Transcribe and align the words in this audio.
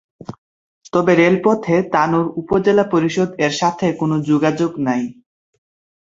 তবে 0.93 1.11
রেল 1.15 1.35
পথে 1.45 1.75
তানোর 1.93 2.25
উপজেলা 2.41 2.85
পরিষদ 2.93 3.29
এর 3.45 3.53
সাথে 3.61 3.87
কোনো 3.99 4.15
যোগাযোগ 4.29 4.71
নাই। 4.87 5.03